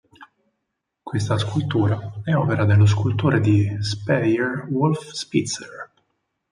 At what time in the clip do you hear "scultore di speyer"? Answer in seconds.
2.87-4.65